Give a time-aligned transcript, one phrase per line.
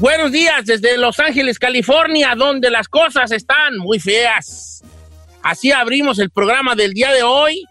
[0.00, 4.82] Buenos días desde Los Ángeles, California, donde las cosas están muy feas.
[5.42, 7.66] Así abrimos el programa del día de hoy.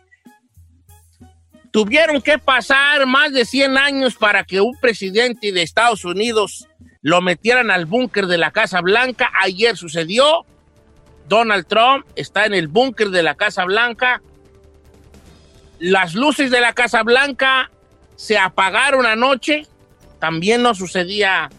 [1.72, 6.68] Tuvieron que pasar más de 100 años para que un presidente de Estados Unidos
[7.02, 9.32] lo metieran al búnker de la Casa Blanca.
[9.42, 10.46] Ayer sucedió.
[11.28, 14.22] Donald Trump está en el búnker de la Casa Blanca.
[15.80, 17.72] Las luces de la Casa Blanca
[18.16, 19.66] se apagaron anoche
[20.20, 21.50] también no sucedía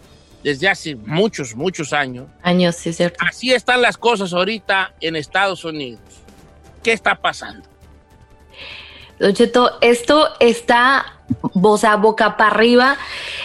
[0.43, 2.27] desde hace muchos, muchos años.
[2.43, 3.19] Años, sí, cierto.
[3.27, 6.01] Así están las cosas ahorita en Estados Unidos.
[6.83, 7.69] ¿Qué está pasando?
[9.19, 11.21] Don Cheto, esto está,
[11.53, 12.97] o sea, boca para arriba.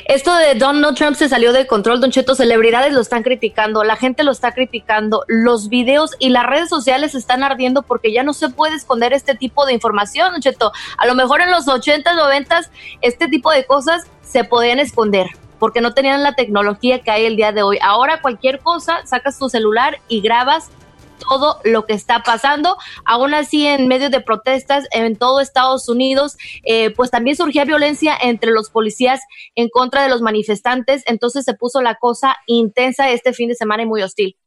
[0.06, 2.34] Esto de Donald Trump se salió de control, Don Cheto.
[2.34, 7.14] Celebridades lo están criticando, la gente lo está criticando, los videos y las redes sociales
[7.14, 10.72] están ardiendo porque ya no se puede esconder este tipo de información, Don Cheto.
[10.98, 12.62] A lo mejor en los 80, 90
[13.02, 15.28] este tipo de cosas se podían esconder
[15.60, 17.78] porque no tenían la tecnología que hay el día de hoy.
[17.82, 20.70] Ahora cualquier cosa, sacas tu celular y grabas
[21.28, 22.78] todo lo que está pasando.
[23.06, 28.16] Aún así, en medio de protestas en todo Estados Unidos, eh, pues también surgía violencia
[28.22, 29.22] entre los policías
[29.56, 31.04] en contra de los manifestantes.
[31.06, 34.38] Entonces se puso la cosa intensa este fin de semana y muy hostil.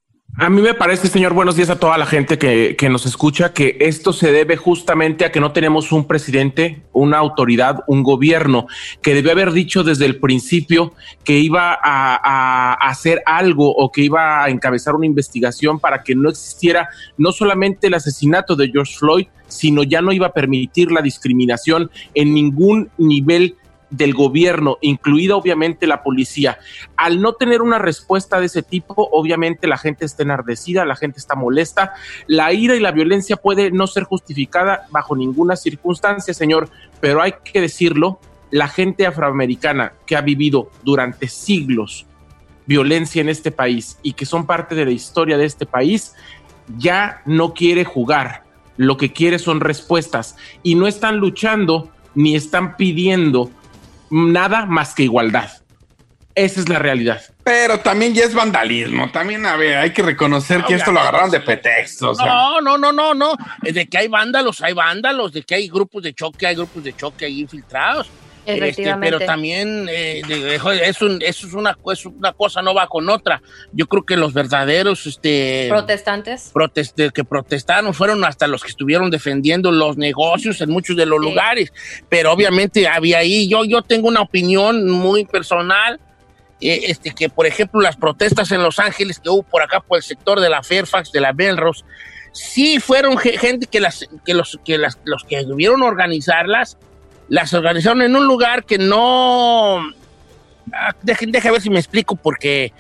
[0.41, 3.53] A mí me parece, señor, buenos días a toda la gente que, que, nos escucha,
[3.53, 8.69] que esto se debe justamente a que no tenemos un presidente, una autoridad, un gobierno
[9.03, 10.95] que debió haber dicho desde el principio
[11.25, 16.15] que iba a, a, hacer algo o que iba a encabezar una investigación para que
[16.15, 20.93] no existiera no solamente el asesinato de George Floyd, sino ya no iba a permitir
[20.93, 23.57] la discriminación en ningún nivel
[23.91, 26.59] del gobierno, incluida obviamente la policía.
[26.97, 31.19] Al no tener una respuesta de ese tipo, obviamente la gente está enardecida, la gente
[31.19, 31.95] está molesta.
[32.27, 36.69] La ira y la violencia puede no ser justificada bajo ninguna circunstancia, señor,
[37.01, 42.07] pero hay que decirlo, la gente afroamericana que ha vivido durante siglos
[42.69, 46.15] violencia en este país y que son parte de la historia de este país,
[46.77, 48.45] ya no quiere jugar.
[48.77, 53.51] Lo que quiere son respuestas y no están luchando ni están pidiendo
[54.11, 55.51] nada más que igualdad.
[56.35, 57.21] Esa es la realidad.
[57.43, 59.11] Pero también ya es vandalismo.
[59.11, 62.11] También, a ver, hay que reconocer que esto lo agarraron de pretexto.
[62.11, 62.27] O sea.
[62.27, 63.37] No, no, no, no, no.
[63.61, 65.33] De que hay vándalos, hay vándalos.
[65.33, 68.09] De que hay grupos de choque, hay grupos de choque ahí infiltrados.
[68.49, 70.23] Este, pero también eh,
[70.83, 73.43] es, un, eso es una, es una cosa, no va con otra.
[73.73, 79.11] Yo creo que los verdaderos este, protestantes protest, que protestaron fueron hasta los que estuvieron
[79.11, 81.29] defendiendo los negocios en muchos de los sí.
[81.29, 81.73] lugares.
[82.09, 86.01] Pero obviamente había ahí, yo, yo tengo una opinión muy personal.
[86.61, 89.99] Eh, este, que por ejemplo las protestas en Los Ángeles que hubo por acá por
[89.99, 91.85] el sector de la Fairfax, de la Melrose,
[92.33, 96.77] sí fueron gente que, las, que, los, que las, los que debieron organizarlas
[97.29, 99.79] las organizaron en un lugar que no...
[100.73, 102.73] Ah, dejen, deje ver si me explico porque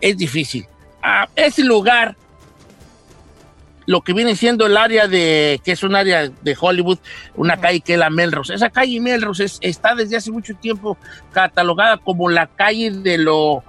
[0.00, 0.66] es difícil.
[1.02, 2.16] Ah, ese lugar,
[3.86, 6.98] lo que viene siendo el área de, que es un área de Hollywood,
[7.34, 8.54] una calle que es la Melrose.
[8.54, 10.98] Esa calle Melrose es, está desde hace mucho tiempo
[11.32, 13.64] catalogada como la calle de lo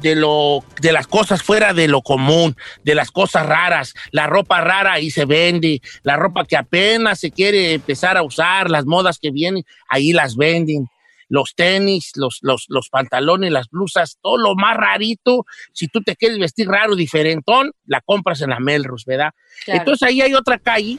[0.00, 4.60] de lo de las cosas fuera de lo común, de las cosas raras, la ropa
[4.60, 9.18] rara ahí se vende, la ropa que apenas se quiere empezar a usar, las modas
[9.18, 10.88] que vienen, ahí las venden.
[11.28, 15.44] los tenis, los, los, los pantalones, las blusas, todo lo más rarito.
[15.72, 19.32] Si tú te quieres vestir raro, diferentón, la compras en la Melrose, ¿verdad?
[19.66, 20.98] Entonces ahí hay otra calle.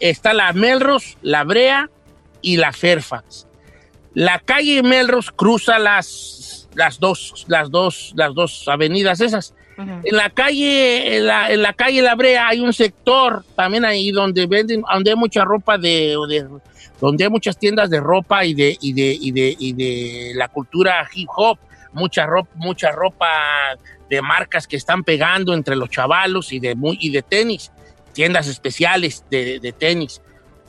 [0.00, 1.88] Está la Melrose, la Brea
[2.42, 3.46] y la Fairfax.
[4.12, 9.54] La calle Melrose cruza las, las, dos, las, dos, las dos avenidas esas.
[9.78, 14.10] En la calle, en la, en la, calle La Brea hay un sector también ahí
[14.10, 16.16] donde venden, donde hay mucha ropa de,
[17.00, 20.48] donde hay muchas tiendas de ropa y de, y de, y de, y de la
[20.48, 21.58] cultura hip hop,
[21.94, 23.28] mucha ropa, mucha ropa
[24.10, 27.72] de marcas que están pegando entre los chavalos y de, y de tenis,
[28.12, 30.20] tiendas especiales de, de tenis,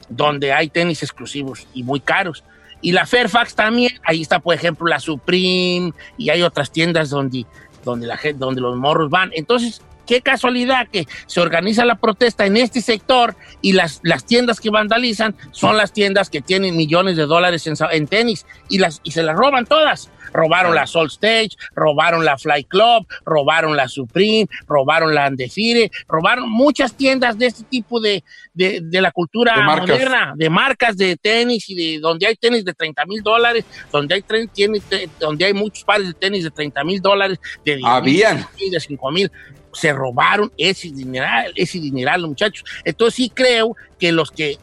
[0.07, 2.45] donde hay tenis exclusivos y muy caros.
[2.81, 7.45] Y la Fairfax también, ahí está, por ejemplo, la Supreme, y hay otras tiendas donde,
[7.83, 9.31] donde, la gente, donde los morros van.
[9.33, 14.59] Entonces, qué casualidad que se organiza la protesta en este sector y las, las tiendas
[14.59, 18.99] que vandalizan son las tiendas que tienen millones de dólares en, en tenis y, las,
[19.05, 20.11] y se las roban todas.
[20.33, 26.49] Robaron la Soul Stage, robaron la Fly Club, robaron la Supreme, robaron la Andefire, robaron
[26.49, 28.23] muchas tiendas de este tipo de,
[28.53, 33.05] de, la cultura moderna, de marcas de tenis y de donde hay tenis de 30
[33.05, 34.23] mil dólares, donde hay,
[34.53, 34.81] tiene,
[35.19, 38.47] donde hay muchos pares de tenis de 30 mil dólares, de 10 Habían.
[38.71, 39.31] de 5 mil
[39.73, 42.63] se robaron ese dineral, ese dineral, muchachos.
[42.83, 44.57] Entonces sí creo que los que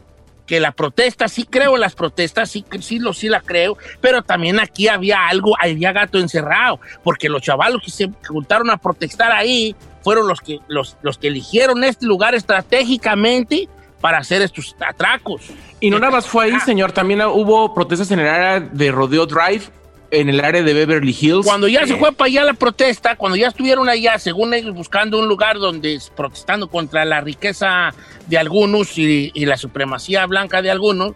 [0.49, 4.23] que la protesta, sí creo en las protestas, sí, sí, lo, sí la creo, pero
[4.23, 9.31] también aquí había algo, había gato encerrado, porque los chavalos que se juntaron a protestar
[9.31, 13.69] ahí fueron los que, los, los que eligieron este lugar estratégicamente
[14.01, 15.43] para hacer estos atracos.
[15.79, 16.65] Y no nada más fue ahí, ah.
[16.65, 19.65] señor, también hubo protestas en el área de Rodeo Drive,
[20.11, 21.45] en el área de Beverly Hills.
[21.45, 25.19] Cuando ya se fue para allá la protesta, cuando ya estuvieron allá, según ellos, buscando
[25.19, 27.93] un lugar donde protestando contra la riqueza
[28.27, 31.13] de algunos y, la supremacía blanca de algunos,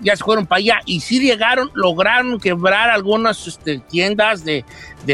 [0.00, 4.64] ya se fueron para allá y sí llegaron, lograron quebrar algunas este, tiendas de,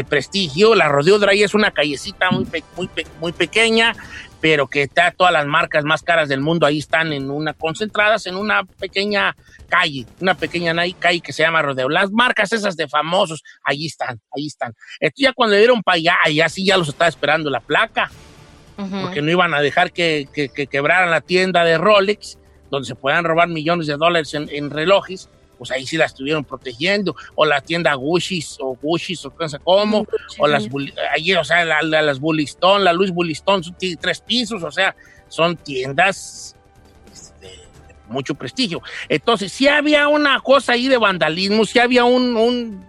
[0.07, 0.75] prestigio.
[0.75, 3.93] La Rodeo Drive es una callecita muy, muy, muy pequeña,
[4.41, 8.25] pero que está todas las marcas más caras del mundo ahí están en una concentradas
[8.25, 9.35] en una pequeña
[9.69, 11.87] calle, una pequeña calle que se llama Rodeo.
[11.87, 14.73] Las marcas esas de famosos, ahí están, ahí están.
[14.99, 18.11] Esto ya cuando dieron para allá, allá sí ya los estaba esperando la placa,
[19.03, 20.27] porque no iban a dejar que,
[20.71, 22.39] quebraran la tienda de Rolex,
[22.71, 25.29] donde se puedan robar millones de dólares en relojes
[25.61, 29.59] pues ahí sí la estuvieron protegiendo, o la tienda Gucci, o Gucci, o no sé
[29.59, 30.07] cómo,
[30.39, 30.67] o las,
[31.13, 34.95] ahí, o sea, la, las Bullistón, la Luis Bullistón, tiene tres pisos, o sea,
[35.27, 36.55] son tiendas
[37.13, 38.81] este, de, mucho prestigio.
[39.07, 42.35] Entonces, sí había una cosa ahí de vandalismo, sí había un,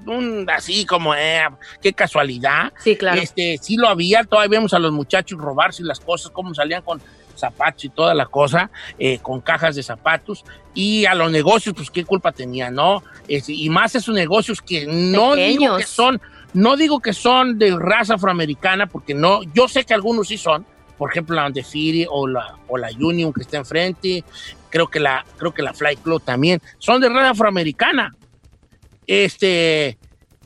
[0.07, 1.43] un, así como, eh,
[1.83, 2.73] qué casualidad.
[2.83, 3.21] Sí, claro.
[3.21, 7.03] Este, sí lo había, todavía vemos a los muchachos robarse las cosas, cómo salían con
[7.37, 10.45] zapatos y toda la cosa, eh, con cajas de zapatos,
[10.75, 13.03] y a los negocios, pues qué culpa tenía, ¿no?
[13.29, 16.21] y más esos negocios que no digo que son,
[16.55, 20.67] no digo que son de raza afroamericana, porque no, yo sé que algunos sí son,
[20.99, 24.25] por ejemplo la Andefiri o la, o la Union que está enfrente,
[24.71, 28.15] creo que la, creo que la Fly Club también, son de raza afroamericana.
[29.07, 29.99] Este,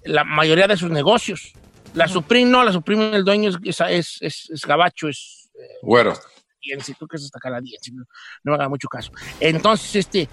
[0.05, 1.53] la mayoría de sus negocios.
[1.95, 5.49] La Supreme no, la Supreme el dueño es, es, es, gabacho, es...
[5.83, 6.15] Güero
[6.81, 8.05] si tú que es hasta canadiense, no,
[8.45, 9.13] no me haga mucho caso.
[9.41, 10.29] Entonces, este,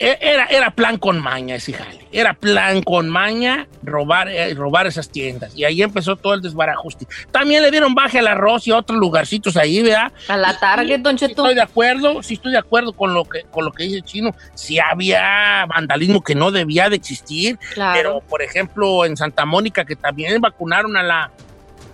[0.00, 2.08] e, era, era plan con maña ese jale.
[2.10, 5.54] Era plan con maña robar, eh, robar esas tiendas.
[5.54, 7.06] Y ahí empezó todo el desbarajuste.
[7.30, 10.10] También le dieron baje al arroz y a otros lugarcitos ahí, ¿verdad?
[10.28, 11.42] A la Target, don Cheto.
[11.42, 14.04] estoy de acuerdo, sí estoy de acuerdo con lo que, con lo que dice el
[14.04, 14.34] chino.
[14.54, 17.58] Si había vandalismo que no debía de existir.
[17.74, 21.30] Pero, por ejemplo, en Santa Mónica, que también vacunaron a la,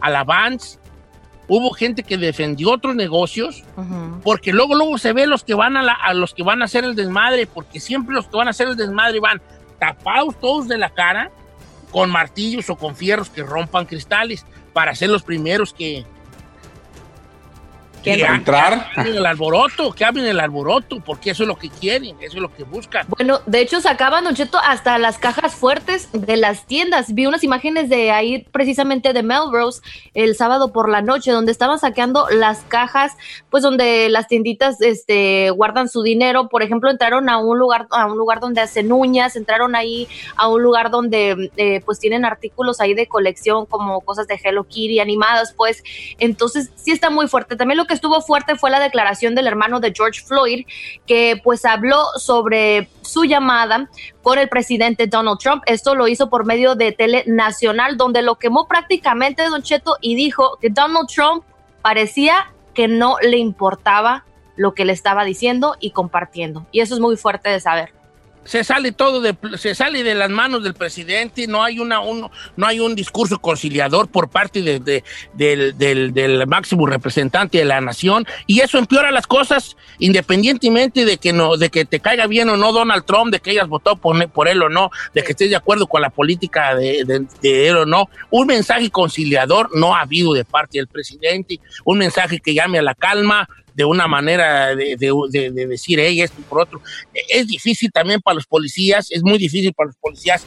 [0.01, 0.79] a la Vance
[1.49, 3.65] hubo gente que defendió otros negocios,
[4.23, 6.95] porque luego luego se ve los que van a, los que van a hacer el
[6.95, 9.41] desmadre, porque siempre los que van a hacer el desmadre van
[9.79, 11.31] tapados todos de la cara
[11.91, 16.05] con martillos o con fierros que rompan cristales para ser los primeros que,
[18.15, 18.91] que entrar.
[18.95, 22.43] Que el alboroto, que abren el alboroto, porque eso es lo que quieren, eso es
[22.43, 23.07] lo que buscan.
[23.09, 27.15] Bueno, de hecho sacaban, Don Cheto, hasta las cajas fuertes de las tiendas.
[27.15, 29.81] Vi unas imágenes de ahí, precisamente de Melrose,
[30.15, 33.17] el sábado por la noche, donde estaban saqueando las cajas,
[33.51, 36.49] pues donde las tienditas este, guardan su dinero.
[36.49, 40.49] Por ejemplo, entraron a un lugar, a un lugar donde hacen uñas, entraron ahí a
[40.49, 45.01] un lugar donde eh, pues tienen artículos ahí de colección, como cosas de Hello Kitty
[45.01, 45.83] animadas, pues.
[46.19, 47.57] Entonces, sí está muy fuerte.
[47.57, 50.67] También lo que estuvo fuerte fue la declaración del hermano de George Floyd,
[51.07, 53.91] que pues habló sobre su llamada
[54.23, 55.63] con el presidente Donald Trump.
[55.67, 60.15] Esto lo hizo por medio de Tele Nacional, donde lo quemó prácticamente Don Cheto y
[60.15, 61.45] dijo que Donald Trump
[61.83, 64.25] parecía que no le importaba
[64.57, 66.67] lo que le estaba diciendo y compartiendo.
[66.73, 67.93] Y eso es muy fuerte de saber.
[68.47, 72.31] Se sale todo de, se sale de las manos del presidente, no hay una un,
[72.57, 77.81] no hay un discurso conciliador por parte de, de, del, del, máximo representante de la
[77.81, 82.49] nación y eso empeora las cosas independientemente de que no de que te caiga bien
[82.49, 85.33] o no Donald Trump, de que hayas votado por, por él o no, de que
[85.33, 90.03] estés de acuerdo con la política de, él o no, un mensaje conciliador no ha
[90.03, 94.75] habido de parte del presidente, un mensaje que llame a la calma, de una manera
[94.75, 94.97] de,
[95.69, 96.81] decir, hey, esto por otro.
[97.29, 100.47] Es difícil también para los policías, es muy difícil para los policías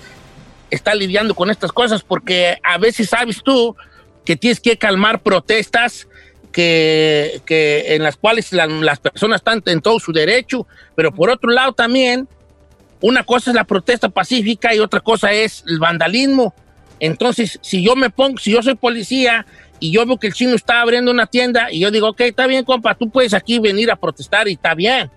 [0.71, 3.75] estar lidiando con estas cosas porque a veces sabes tú
[4.25, 6.07] que tienes que calmar protestas
[6.51, 7.41] que,
[7.87, 12.27] en las cuales las personas están en todo su derecho, pero por otro lado también,
[12.99, 16.55] una cosa es la protesta pacífica y otra cosa es el vandalismo.
[16.99, 19.45] Entonces, si yo me pongo, si yo soy policía
[19.79, 22.47] y yo veo que el chino está abriendo una tienda y yo digo, ok, está
[22.47, 25.09] bien, compa, tú puedes aquí venir a protestar y está bien.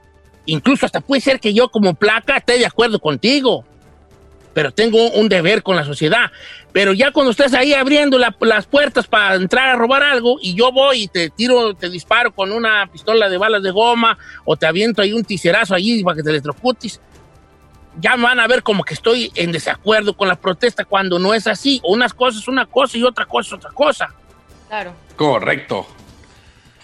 [0.47, 3.64] Incluso hasta puede ser que yo como placa esté de acuerdo contigo,
[4.52, 6.31] pero tengo un deber con la sociedad.
[6.73, 10.73] Pero ya cuando estés ahí abriendo las puertas para entrar a robar algo y yo
[10.73, 14.66] voy y te tiro, te disparo con una pistola de balas de goma o te
[14.66, 17.00] aviento ahí un tiserazo allí para que te electrocutes,
[18.00, 21.47] ya van a ver como que estoy en desacuerdo con la protesta cuando no es
[21.47, 21.81] así.
[21.85, 24.14] Unas cosas una cosa y otra cosa es otra cosa.
[24.73, 24.95] Claro.
[25.17, 26.01] Correcto.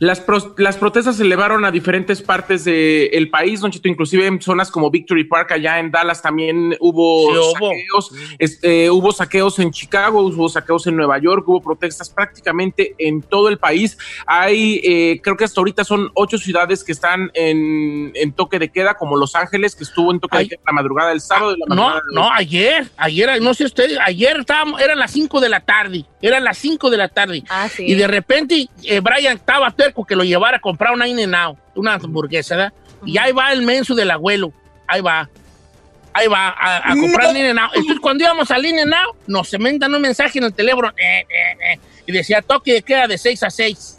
[0.00, 0.24] Las,
[0.56, 4.90] las protestas se elevaron a diferentes partes del país, Don Chito, inclusive en zonas como
[4.90, 10.86] Victory Park, allá en Dallas también hubo saqueos, este, hubo saqueos en Chicago, hubo saqueos
[10.86, 13.98] en Nueva York, hubo protestas prácticamente en todo el país.
[14.26, 18.94] Hay, eh, creo que hasta ahorita son ocho ciudades que están en, toque de queda,
[18.94, 21.56] como Los Ángeles, que estuvo en toque de queda la madrugada del sábado.
[21.66, 25.60] la no, no, ayer, ayer, no sé usted, ayer estábamos, eran las cinco de la
[25.60, 27.42] tarde, eran las cinco de la tarde.
[27.48, 27.84] Ah, sí.
[27.84, 31.18] Y de repente eh, Brian estaba que lo llevara a comprar una in
[31.74, 32.72] una hamburguesa, ¿verdad?
[33.04, 34.52] Y ahí va el menso del abuelo,
[34.86, 35.28] ahí va.
[36.14, 38.76] Ahí va a, comprar in Entonces, cuando íbamos al in
[39.26, 42.82] nos se mandan un mensaje en el teléfono eh, eh, eh, y decía toque de
[42.82, 43.98] queda de 6 a 6.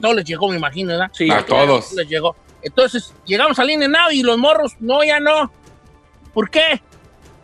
[0.00, 1.10] Todos les llegó, me imagino, ¿verdad?
[1.14, 1.92] Sí, a todos.
[1.92, 2.36] Les llegó.
[2.62, 5.50] Entonces, llegamos al in y los morros, no, ya no.
[6.34, 6.82] ¿Por qué?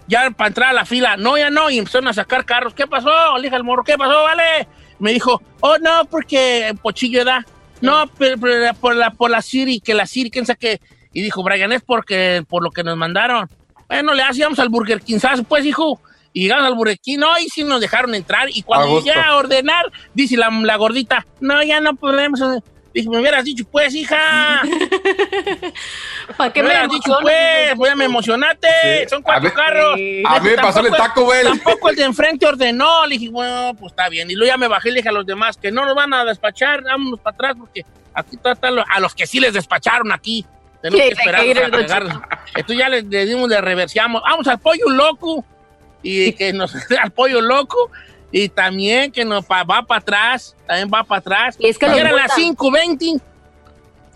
[0.07, 1.71] Ya para entrar a la fila, no, ya no.
[1.71, 2.75] Y empezaron a sacar carros.
[2.75, 3.39] ¿Qué pasó?
[3.39, 4.25] Le el morro, ¿qué pasó?
[4.25, 4.69] Vale.
[4.99, 7.45] Me dijo, oh, no, porque Pochillo da.
[7.85, 8.39] No, pero,
[8.81, 10.81] por la por la Siri, que la Siri, quién sabe qué.
[11.13, 13.49] Y dijo, Brian, es porque por lo que nos mandaron.
[13.89, 15.43] Bueno, le hacíamos al Burger King, ¿sabes?
[15.47, 16.01] Pues, hijo.
[16.33, 18.49] Y llegamos al Burger King, no, y sí nos dejaron entrar.
[18.53, 22.41] Y cuando llegué a ordenar, dice la, la gordita, no, ya no podemos.
[22.95, 24.63] Dije, me hubieras dicho, pues, hija.
[26.37, 27.75] ¿Para qué me, hubieras dicho, pues?
[27.75, 29.09] Voy a me emocionate.
[29.11, 29.95] Son cuatro carros.
[29.95, 31.45] A mí me pasó el Taco Bell.
[31.49, 33.05] Tampoco el de enfrente ordenó.
[33.07, 34.31] Le dije, bueno, pues está bien.
[34.31, 36.15] Y luego ya me bajé y le dije a los demás que no nos van
[36.15, 36.85] a despachar.
[36.85, 37.85] Vámonos para atrás porque
[38.15, 40.47] aquí están a los que sí les despacharon aquí.
[40.81, 41.45] Tenemos que esperar
[42.55, 44.23] Entonces ya le, dimos, le reversiamos.
[44.23, 45.45] Vamos al pollo loco.
[46.01, 46.73] Y que nos
[47.03, 47.91] al pollo loco
[48.31, 51.57] y también que no va para atrás, también va para atrás.
[51.59, 53.21] Y es que era las 5.20.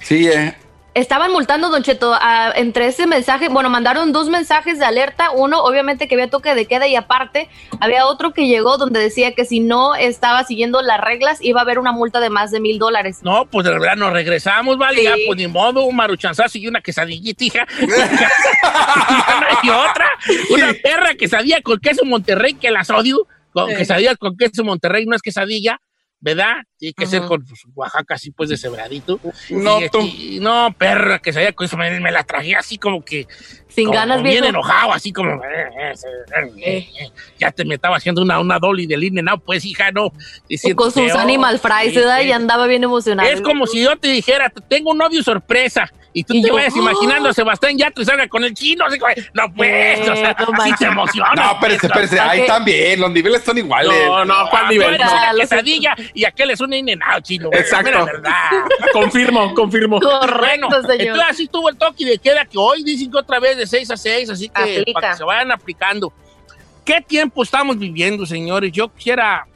[0.00, 0.54] Sí, eh.
[0.98, 2.12] Estaban multando, Don Cheto,
[2.56, 6.66] entre ese mensaje, bueno, mandaron dos mensajes de alerta, uno obviamente que había toque de
[6.66, 7.48] queda y aparte
[7.78, 11.62] había otro que llegó donde decía que si no estaba siguiendo las reglas iba a
[11.62, 13.20] haber una multa de más de mil dólares.
[13.22, 16.80] No, pues de verdad nos regresamos, vale, ya pues ni modo, un maruchanzazo y una
[16.80, 17.66] quesadillita, hija.
[19.62, 20.10] y otra,
[20.50, 23.28] una perra quesadilla con queso Monterrey que las odio
[23.66, 25.80] con quesadilla con queso Monterrey no es quesadilla,
[26.20, 26.56] ¿verdad?
[26.78, 29.18] Tiene que ser con pues, Oaxaca así pues deshebradito.
[29.50, 33.26] No, y, no, perra, quesadilla con eso me, me, la traje así como que
[33.68, 35.92] sin ganas bien enojado, así como eh,
[36.64, 39.90] eh, eh, ya te me estaba haciendo una, una dolly de línea, no, pues hija,
[39.90, 40.12] no.
[40.76, 42.20] con sus animal fries, ¿verdad?
[42.20, 43.28] Y andaba bien emocionado.
[43.28, 47.28] Es como si yo te dijera, tengo un novio sorpresa y tú te vayas imaginando
[47.28, 48.84] a Sebastián Yatra y salga con el chino.
[48.86, 48.98] Así,
[49.34, 51.32] no, pues, o sea, no te emociona.
[51.34, 53.92] No, espérese, espérese, ahí también, los niveles son iguales.
[54.06, 54.98] No, no, ¿cuál nivel?
[54.98, 57.50] No, la quesadilla y aquel es un inenado chino.
[57.52, 58.04] Exacto.
[58.04, 58.32] verdad.
[58.92, 60.00] confirmo, confirmo.
[60.00, 61.00] Correcto, señor.
[61.00, 63.90] Entonces así estuvo el toque de queda que hoy dicen que otra vez de 6
[63.90, 66.12] a 6, así que para que se vayan aplicando.
[66.84, 68.72] ¿Qué tiempo estamos viviendo, señores?
[68.72, 69.46] Yo quisiera...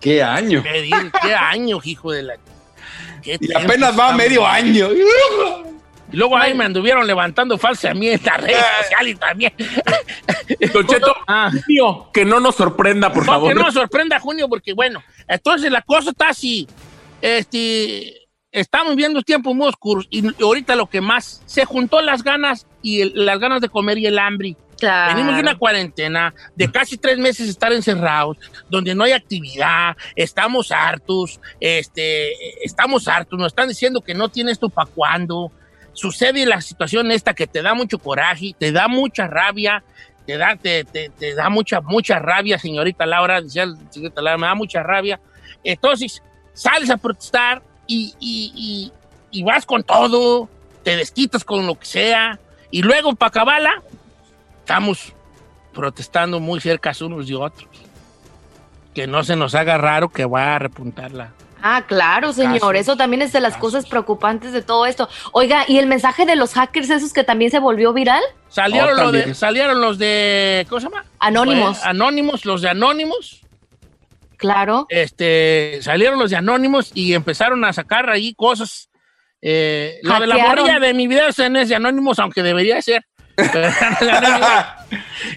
[0.00, 0.62] ¿Qué año?
[0.62, 2.34] Pedir, ¿Qué año, hijo de la
[3.24, 4.88] y apenas va medio año.
[6.12, 9.52] Y luego ahí me anduvieron levantando falsa a mí en las redes sociales también.
[10.72, 11.50] Don Cheto, ah.
[11.50, 13.48] junio, que no nos sorprenda, por favor.
[13.48, 16.68] Que no nos sorprenda junio, porque bueno, entonces la cosa está así.
[17.20, 22.66] Este, estamos viendo tiempos muy oscuros y ahorita lo que más se juntó las ganas
[22.82, 24.56] y las ganas de comer y el hambre.
[25.08, 28.36] Venimos de una cuarentena de casi tres meses estar encerrados,
[28.68, 32.32] donde no hay actividad, estamos hartos, este,
[32.64, 35.52] estamos hartos, nos están diciendo que no tienes esto para cuándo.
[35.92, 39.84] sucede la situación esta que te da mucho coraje, te da mucha rabia,
[40.26, 44.54] te da, te, te- da mucha, mucha rabia, señorita Laura, decía señorita Laura, me da
[44.54, 45.20] mucha rabia.
[45.64, 48.92] Entonces, sales a protestar y, y-
[49.30, 50.48] y- vas con todo,
[50.82, 52.38] te desquitas con lo que sea,
[52.70, 53.82] y luego para acabarla,
[54.60, 55.12] estamos
[55.72, 57.68] protestando muy cerca unos de otros.
[58.94, 61.32] Que no se nos haga raro que va a repuntar la,
[61.62, 62.60] Ah, claro, señor.
[62.60, 62.74] Casos.
[62.74, 63.72] Eso también es de las Casos.
[63.72, 65.08] cosas preocupantes de todo esto.
[65.32, 68.22] Oiga, ¿y el mensaje de los hackers esos que también se volvió viral?
[68.48, 70.66] Salieron, Oh, los de, salieron los de.
[70.68, 71.04] ¿Cómo se llama?
[71.20, 71.82] Anónimos.
[71.84, 73.40] Anónimos, los de Anónimos.
[74.36, 74.86] Claro.
[74.88, 78.90] Este, salieron los de Anónimos y empezaron a sacar ahí cosas.
[79.40, 82.80] Eh, lo de la morrilla de mi video es en- es de Anónimos, aunque debería
[82.82, 83.04] ser.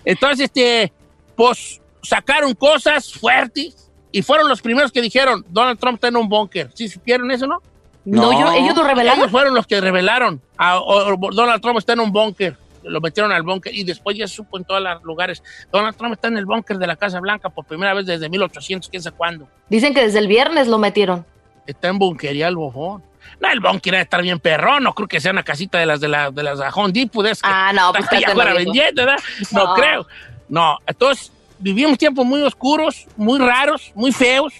[0.06, 0.92] Entonces, este,
[1.36, 3.85] pues sacaron cosas fuertes
[4.18, 6.70] y fueron los primeros que dijeron: Donald Trump está en un búnker.
[6.74, 7.62] ¿Sí supieron eso, no?
[8.06, 8.40] No, No.
[8.40, 9.20] yo- ellos lo revelaron.
[9.20, 10.40] Ellos fueron los que revelaron.
[10.58, 12.56] A, o- o- Donald Trump está en un búnker.
[12.84, 15.42] Lo metieron al búnker y después ya se supo en todos los lugares.
[15.72, 18.90] Donald Trump está en el búnker de la Casa Blanca por primera vez desde 1800,
[18.90, 19.48] quién sabe cuándo.
[19.70, 21.26] Dicen que desde el viernes lo metieron.
[21.66, 23.02] Está en bunkería el bofón.
[23.40, 24.84] No, el búnker debe estar bien perrón.
[24.84, 27.26] No creo que sea una casita de las de, la, de las de Home Depot.
[27.26, 29.24] de esas que Ah, no, pues cállate, afuera vendiendo, ¿verdad?
[29.52, 29.74] No, No.
[29.74, 30.08] creo.
[30.48, 34.54] No, entonces vivimos tiempos muy oscuros, muy raros, muy feos,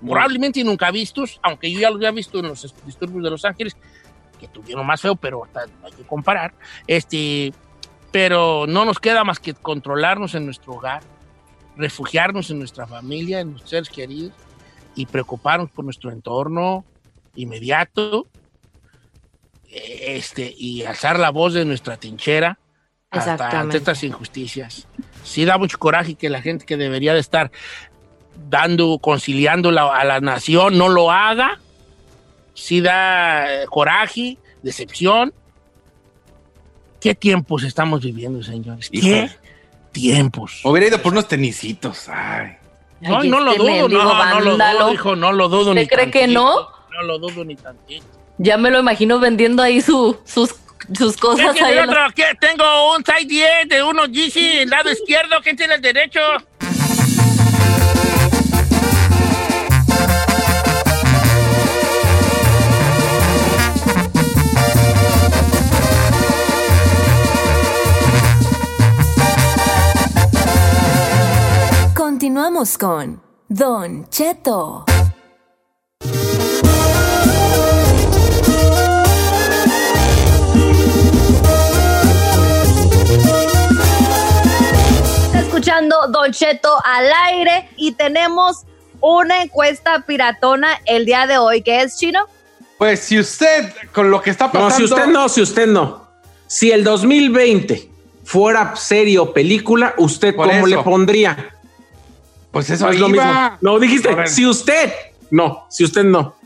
[0.00, 3.76] probablemente nunca vistos, aunque yo ya los había visto en los disturbios de Los Ángeles,
[4.38, 6.54] que tuvieron más feo, pero hasta hay que comparar.
[6.86, 7.52] Este,
[8.10, 11.02] pero no nos queda más que controlarnos en nuestro hogar,
[11.76, 14.32] refugiarnos en nuestra familia, en nuestros seres queridos
[14.94, 16.84] y preocuparnos por nuestro entorno
[17.34, 18.26] inmediato.
[19.68, 22.58] Este, y alzar la voz de nuestra trinchera
[23.10, 24.88] hasta ante estas injusticias.
[25.26, 27.50] Sí da mucho coraje que la gente que debería de estar
[28.48, 31.58] dando, conciliando la- a la nación no lo haga.
[32.54, 35.32] Sí da eh, coraje, decepción.
[37.00, 38.88] ¿Qué tiempos estamos viviendo, señores?
[38.90, 39.30] ¿Qué
[39.92, 40.60] tiempos?
[40.64, 42.08] Hubiera ido por unos tenisitos.
[42.08, 42.52] Ay.
[43.00, 45.82] No, Ay, no lo este dudo, no, no lo dudo, hijo, no lo dudo ¿Usted
[45.82, 46.54] ni cree que no?
[46.92, 48.06] No lo dudo ni tantito.
[48.38, 50.54] Ya me lo imagino vendiendo ahí su, sus,
[50.96, 51.52] sus ¿Qué cosas.
[51.52, 52.14] tiene ahí el en la- otro?
[52.14, 52.24] ¿Qué?
[52.40, 55.36] Tengo un side 10 de unos GC, el lado izquierdo.
[55.42, 56.20] ¿Quién tiene el derecho?
[71.94, 74.84] Continuamos con Don Cheto.
[85.66, 88.62] Escuchando Don Cheto al aire y tenemos
[89.00, 92.20] una encuesta piratona el día de hoy, que es chino.
[92.78, 94.68] Pues si usted, con lo que está pasando.
[94.68, 96.06] No, si usted no, si usted no.
[96.46, 97.90] Si el 2020
[98.22, 100.76] fuera serie o película, ¿usted Por cómo eso.
[100.76, 101.50] le pondría?
[102.52, 103.58] Pues eso No es lo mismo.
[103.60, 104.92] No, dijiste, si usted.
[105.32, 106.36] No, si usted no.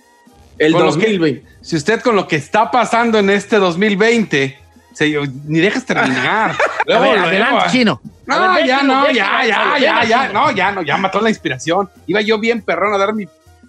[0.57, 1.51] El Con lo que- 2020.
[1.61, 4.59] Si usted con lo que está pasando en este 2020,
[4.95, 5.11] se,
[5.47, 6.57] ni dejas terminar.
[6.87, 7.71] Luego, a ver, luego, adelante, ah.
[7.71, 8.01] chino.
[8.27, 10.41] No, ver, ya no, ya, ya, ya, ya, chino.
[10.41, 11.89] no, ya no, ya mató la inspiración.
[12.07, 13.27] Iba yo bien perrón a dar mi,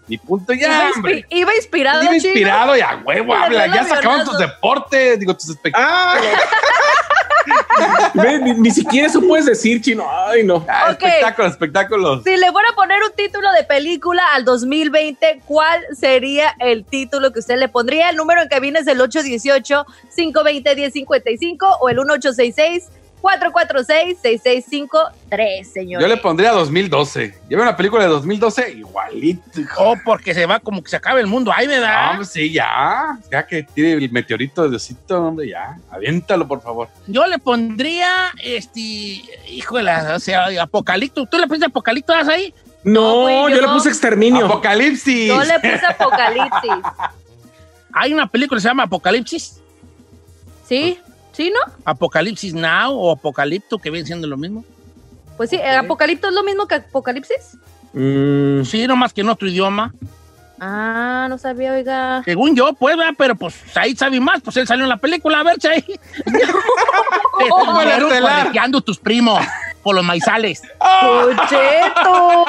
[0.08, 1.26] mi punto iba, ya, inspi- hombre.
[1.30, 2.26] iba inspirado, Iba chino.
[2.28, 3.68] inspirado y a huevo, habla.
[3.68, 4.32] Ya avionazo.
[4.32, 5.92] tus deportes, digo, tus espectáculos.
[5.94, 6.16] Ah,
[8.14, 10.06] Ve, ni, ni siquiera eso puedes decir, chino.
[10.28, 10.58] Ay, no.
[10.58, 10.68] Ok.
[11.02, 12.22] Espectáculos, espectáculos.
[12.24, 17.34] Si le fuera a poner un título de película al 2020, ¿cuál sería el título
[17.34, 18.12] que usted le pondría?
[18.12, 21.98] El número en cabina es el 818-520-1055 o el
[23.22, 26.02] 1866-446-6653, señor.
[26.02, 27.36] Yo le pondría 2012.
[27.50, 29.62] Lleva una película de 2012 igualito.
[29.62, 29.84] hijo.
[29.84, 31.52] Oh, porque se va como que se acaba el mundo.
[31.56, 32.12] Ahí, No, ¿verdad?
[32.12, 33.18] hombre, sí, ya.
[33.32, 35.78] Ya que tiene el meteorito de Diosito, hombre, ya.
[35.92, 36.88] Aviéntalo, por favor.
[37.08, 38.10] Yo le pondría,
[38.44, 38.80] este,
[39.50, 41.26] híjole, o sea, Apocalipto.
[41.26, 42.54] ¿Tú le pusiste Apocalipto ahí?
[42.84, 44.46] No, güey, yo yo le puse exterminio.
[44.48, 45.28] Apocalipsis.
[45.28, 46.72] Yo le puse Apocalipsis.
[47.94, 49.60] Hay una película que se llama Apocalipsis.
[50.68, 50.98] ¿Sí?
[51.32, 51.74] ¿Sí, no?
[51.86, 54.64] Apocalipsis Now o Apocalipto, que viene siendo lo mismo.
[55.38, 57.58] Pues sí, ¿el Apocalipto es lo mismo que Apocalipsis?
[57.94, 59.94] Mm, Sí, nomás que en otro idioma.
[60.60, 62.22] Ah, no sabía, oiga.
[62.24, 63.14] Según yo, pues, ¿verdad?
[63.18, 65.82] pero pues ahí sabe más, pues él salió en la película, a ver, Chay.
[66.26, 68.40] Te estuvieron estelar.
[68.44, 69.44] correteando tus primos
[69.82, 70.62] por los maizales.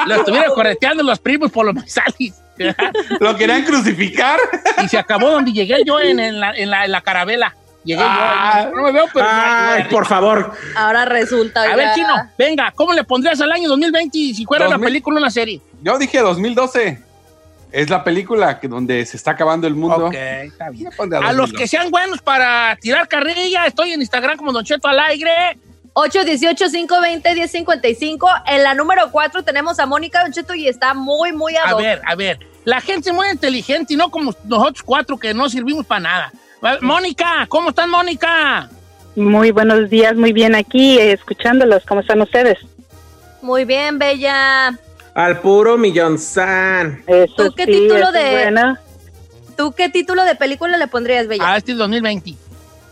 [0.07, 2.35] Lo estuvieron correteando los primos por los maizales.
[3.21, 4.39] Lo querían crucificar.
[4.85, 7.57] y se acabó donde llegué yo en, en la, en, la, en la carabela.
[7.85, 8.69] Llegué Ah.
[8.71, 8.77] yo.
[8.77, 9.27] No me veo, pero.
[9.29, 10.53] Ay, por favor.
[10.77, 11.95] Ahora resulta, A ver.
[11.95, 14.89] Chino, venga, ¿cómo le pondrías al año 2020 si fuera una 2000?
[14.89, 15.61] película o una serie?
[15.83, 16.99] Yo dije 2012.
[17.73, 20.07] Es la película que donde se está acabando el mundo.
[20.09, 20.89] Ok, está bien.
[20.89, 21.53] A los 2002.
[21.55, 25.31] que sean buenos para tirar carrilla, estoy en Instagram como Don Cheto al aire.
[25.95, 28.43] 818-520-1055.
[28.47, 31.73] En la número 4 tenemos a Mónica Don Cheto y está muy, muy A ad
[31.75, 31.81] hoc.
[31.81, 32.39] ver, a ver.
[32.65, 36.33] La gente es muy inteligente y no como nosotros cuatro que no servimos para nada.
[36.81, 38.69] Mónica, ¿cómo estás, Mónica?
[39.17, 41.85] Muy buenos días, muy bien aquí, eh, escuchándolos.
[41.87, 42.59] ¿Cómo están ustedes?
[43.43, 44.79] Muy bien, Bella.
[45.15, 47.03] Al puro millón san.
[47.07, 48.77] Eso ¿Tú qué sí, título eso es de- bueno.
[49.57, 51.53] ¿Tú qué título de película le pondrías, Bella?
[51.53, 52.35] A este 2020.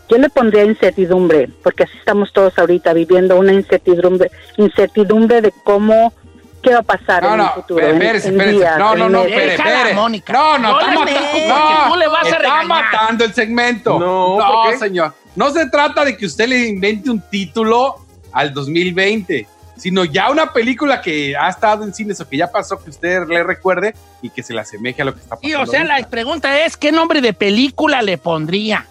[0.09, 6.13] Yo le pondría incertidumbre, porque así estamos todos ahorita viviendo una incertidumbre, incertidumbre de cómo,
[6.61, 7.85] qué va a pasar No, en no, el futuro.
[7.87, 8.57] en- espérese, en espérese.
[8.59, 9.93] días, No, no, no, Déjala, espere.
[9.95, 10.33] Mónica.
[10.33, 11.87] No, no, No está matando.
[11.89, 12.65] No, le vas a está regañar.
[12.67, 13.99] matando el segmento.
[13.99, 14.77] No, ¿por qué?
[14.79, 15.13] señor.
[15.35, 17.95] No se trata de que usted le invente un título
[18.33, 19.47] al 2020,
[19.77, 23.27] sino ya una película que ha estado en cines o que ya pasó, que usted
[23.27, 25.47] le recuerde y que se le asemeje a lo que está pasando.
[25.47, 28.85] Sí, o sea, la pregunta es, ¿qué nombre de película le pondría?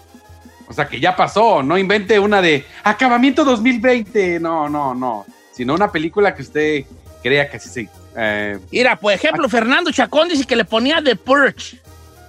[0.67, 5.73] O sea, que ya pasó, no invente una de acabamiento 2020, no, no, no, sino
[5.73, 6.85] una película que usted
[7.21, 7.89] crea que sí se...
[8.15, 11.79] eh, Mira, por ejemplo, Fernando Chacón dice que le ponía The Purge.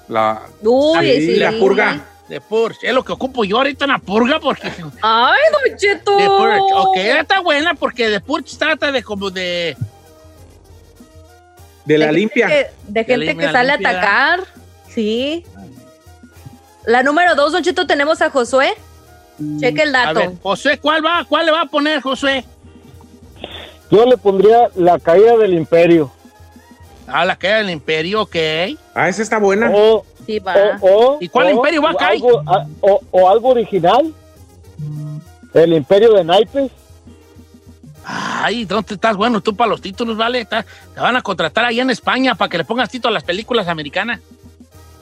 [0.09, 1.37] la, Uy, Sí, sí.
[1.37, 2.00] la purga.
[2.28, 2.87] The Purge.
[2.88, 4.68] Es lo que ocupo yo ahorita en la purga porque...
[5.02, 6.16] Ay, Don Cheto.
[6.16, 6.61] The Purge.
[6.74, 9.76] Ok, está buena porque The Purge trata de como de...
[11.85, 12.46] De la limpia.
[12.46, 13.88] que- de gente limpia, que sale limpia.
[13.88, 14.40] a atacar.
[14.88, 15.44] Sí.
[16.87, 18.72] La número dos, Don Cheto, tenemos a Josué.
[19.59, 20.20] Cheque el A dato.
[20.20, 21.24] ver, José, ¿cuál va?
[21.28, 22.44] ¿Cuál le va a poner, José?
[23.92, 26.11] Yo le pondría la caída del imperio.
[27.07, 28.37] A la caída del imperio, ok.
[28.94, 29.70] Ah, esa está buena.
[29.72, 30.55] O, Sí, va.
[30.81, 32.12] o- o- ¿Y cuál o- imperio va a caer?
[32.14, 34.14] algo- a- o, o algo original.
[35.52, 36.70] El imperio de naipes.
[38.05, 39.14] Ay, ¿dónde estás?
[39.16, 40.44] Bueno, tú para los títulos, ¿vale?
[40.46, 40.64] Te
[40.96, 44.20] van a contratar allá en España para que le pongas título a las películas americanas.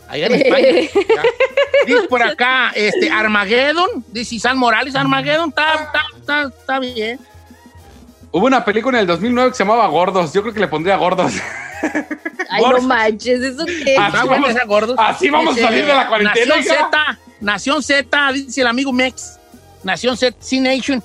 [0.09, 0.69] Allá en España.
[1.15, 1.23] Ya.
[1.87, 7.19] Dice por acá, este, Armageddon, dice San Morales, Armageddon, está, está, está, está bien.
[8.33, 10.97] Hubo una película en el 2009 que se llamaba Gordos, yo creo que le pondría
[10.97, 11.33] Gordos.
[12.51, 13.97] Ay, no manches, ¿eso qué?
[13.97, 14.95] Así vamos- gordo.
[14.99, 16.77] así vamos a salir de la cuarentena, Nación.
[16.77, 19.39] Z, Nación Z, dice el amigo Mex.
[19.85, 21.03] Nación Z, C-Nation,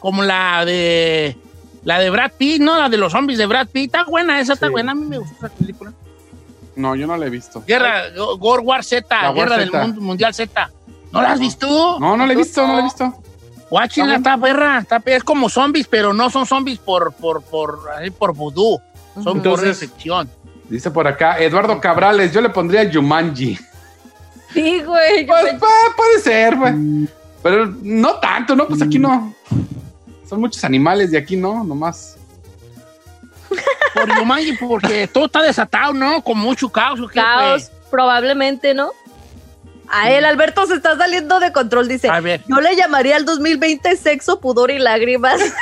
[0.00, 1.36] como la de
[1.84, 2.76] la de Brad Pitt, ¿no?
[2.78, 3.94] La de los zombies de Brad Pitt.
[3.94, 4.72] Está buena, esa está Sí.
[4.72, 4.92] buena.
[4.92, 5.92] A mí me gusta esa película.
[6.74, 7.62] No, yo no la he visto.
[7.66, 8.02] Guerra,
[8.38, 9.70] World War Z, La War Guerra del.
[9.70, 10.70] Mundo Mundial Z.
[11.12, 11.98] ¿No la has visto?
[12.00, 13.22] No, no la he visto, no la he visto.
[13.70, 15.16] Guáchenla, está perra, está perra.
[15.16, 18.80] Es como zombies, pero no son zombies por, por, por, así, por vudú.
[19.22, 20.30] Son por recepción.
[20.68, 23.58] Dice por acá, Eduardo Cabrales, yo le pondría Jumanji.
[24.52, 25.26] Sí, güey.
[25.26, 25.54] Pues
[25.96, 27.08] puede ser, güey.
[27.42, 28.66] Pero no tanto, ¿no?
[28.66, 29.34] Pues aquí no.
[30.28, 32.16] Son muchos animales y aquí no, nomás.
[33.94, 36.22] Por Yumanji, porque todo está desatado, ¿no?
[36.22, 37.00] Con mucho caos.
[37.00, 38.90] ¿o qué, Caos, probablemente, ¿no?
[39.90, 42.08] A él, Alberto, se está saliendo de control, dice.
[42.08, 42.42] A ver.
[42.48, 45.40] Yo le llamaría al 2020 sexo, pudor y lágrimas.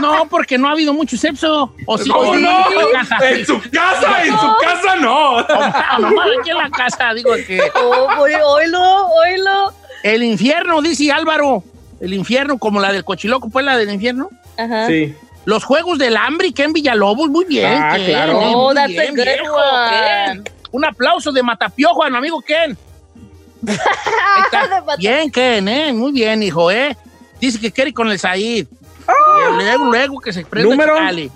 [0.00, 1.72] No, porque no ha habido mucho sexo.
[1.86, 2.08] ¿O sí?
[2.08, 2.64] ¿Cómo ¿O no?
[2.70, 3.38] En.
[3.38, 5.40] En su casa, en su casa no.
[5.40, 7.60] No, aquí en la casa, digo que...
[7.74, 9.72] Oh, oí- oílo, oílo.
[10.04, 11.64] El infierno, dice Álvaro.
[12.00, 14.30] El infierno, como la del cochiloco, pues la del infierno.
[14.56, 14.86] Ajá.
[14.86, 15.16] Sí.
[15.44, 17.72] Los Juegos del Hambre, Ken Villalobos, muy bien.
[17.82, 18.38] Ah, claro.
[18.38, 20.42] Oh, muy that's a bien, good viejo, one.
[20.70, 22.76] Un aplauso de Matapiojo a mi amigo Ken.
[24.98, 25.92] Bien, Ken, ¿eh?
[25.92, 26.96] Muy bien, hijo, ¿eh?
[27.40, 28.66] Dice que quiere ir con el Said.
[28.66, 30.96] Y Luego, luego que se prenda ¿Número?
[30.96, 31.30] Chale.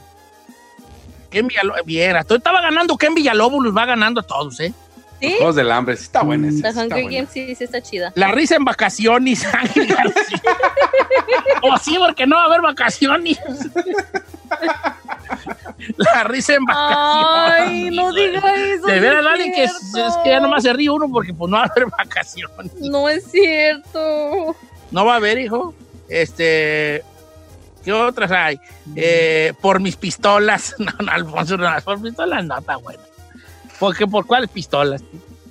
[1.31, 4.75] Ken Villalobos, bien, hasta estaba ganando Ken Villalobos, los va ganando a todos, ¿eh?
[5.23, 5.35] ¿Sí?
[5.39, 7.17] Juegos del hambre, sí está buena esa, The sí está Hunger buena.
[7.17, 8.13] Games sí, sí está chida.
[8.17, 10.43] La risa en vacaciones, Ángel García.
[11.63, 13.39] o sí, porque no va a haber vacaciones.
[15.97, 17.61] La risa en vacaciones.
[17.61, 18.87] Ay, no diga eso.
[18.87, 19.73] De veras, es Lali, que es,
[20.23, 22.73] que ya nomás se ríe uno porque pues no va a haber vacaciones.
[22.81, 24.55] No es cierto.
[24.91, 25.75] No va a haber, hijo.
[26.09, 27.03] Este.
[27.85, 28.61] ¿Qué otras hay?
[28.95, 30.75] Eh, por mis pistolas.
[30.83, 33.03] No, no, Alfonso, no, por pistolas no está bueno.
[33.83, 34.07] ¿Por qué?
[34.07, 35.03] ¿Por cuáles pistolas?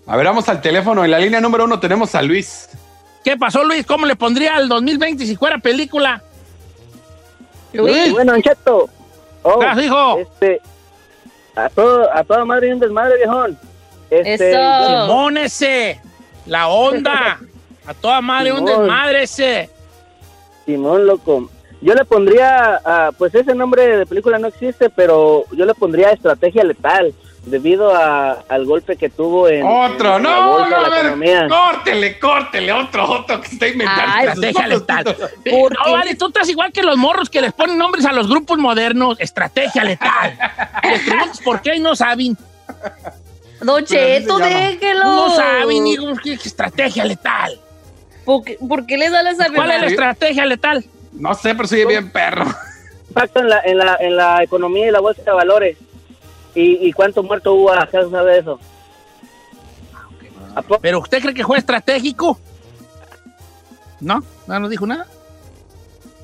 [0.07, 1.03] A ver, vamos al teléfono.
[1.03, 2.69] En la línea número uno tenemos a Luis.
[3.25, 3.85] ¿Qué pasó, Luis?
[3.85, 6.23] ¿Cómo le pondría al 2020 si fuera película?
[7.73, 8.89] Luis, Bueno, Cheto.
[9.41, 10.19] Oh, ¿qué hijo?
[10.19, 10.61] este,
[11.57, 13.59] a, todo, a toda madre y un desmadre, viejón.
[14.09, 15.01] Este, Eso.
[15.07, 15.99] Simón ese,
[16.45, 17.37] la onda,
[17.85, 18.79] a toda madre un Simón.
[18.83, 19.69] desmadre ese.
[20.65, 21.49] Simón, loco.
[21.81, 26.11] Yo le pondría, ah, pues ese nombre de película no existe, pero yo le pondría
[26.11, 27.11] Estrategia Letal,
[27.45, 30.89] debido a- al golpe que tuvo en, Otro, en la no, bolsa, no, a la
[30.89, 31.47] ver, economía.
[31.49, 34.01] córtele, córtele, otro, otro que está inventando.
[34.13, 35.17] Ay, sus estrategia letal.
[35.85, 38.59] No, vale, tú estás igual que los morros que les ponen nombres a los grupos
[38.59, 39.19] modernos.
[39.19, 40.37] Estrategia letal.
[40.83, 42.37] Les por qué no saben.
[43.59, 45.03] Don Cheto, déjelo.
[45.05, 47.59] No saben, y ¿qué- qué estrategia letal.
[48.23, 50.85] ¿Por qué, por qué le da las ¿Cuál es la estrategia letal?
[51.21, 52.45] No sé, pero soy bien perro.
[53.09, 55.77] Impacto en la, en, la, en la economía y la bolsa de valores.
[56.55, 58.59] ¿Y, y cuánto muerto hubo a causa de eso?
[60.55, 60.81] ¿A poco?
[60.81, 62.39] ¿Pero usted cree que fue estratégico?
[63.99, 64.23] ¿No?
[64.47, 65.05] ¿No nos dijo nada?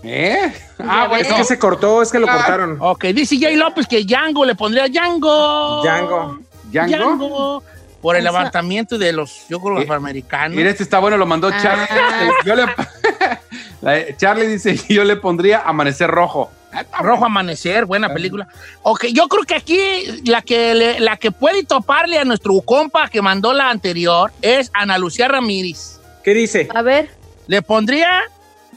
[0.04, 0.52] ¿Eh?
[0.80, 1.36] Ah, Es bueno.
[1.38, 2.34] que se cortó, es que lo Ah.
[2.38, 2.78] cortaron.
[2.80, 5.82] Ok, dice Jay López que Django le pondría Django.
[5.84, 6.40] Django.
[6.72, 6.96] ¿Django?
[6.98, 7.64] Django.
[8.08, 10.56] Por el O sea- levantamiento de los, yo creo, los Eh, americanos.
[10.56, 11.88] Mira, este está bueno, lo mandó Charlie.
[11.92, 12.30] Ah.
[12.46, 12.66] Yo le-
[13.82, 16.50] La- Charlie dice, yo le pondría Amanecer Rojo.
[16.72, 18.48] Ah, Rojo Amanecer, buena película.
[18.84, 23.10] Ok, yo creo que aquí la que, le- la que puede toparle a nuestro compa
[23.10, 26.00] que mandó la anterior es Ana Lucía Ramírez.
[26.24, 26.70] ¿Qué dice?
[26.74, 27.10] A ver.
[27.48, 28.22] Le pondría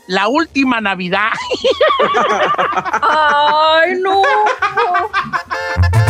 [0.09, 1.29] La Última Navidad.
[3.03, 4.23] Ay, no.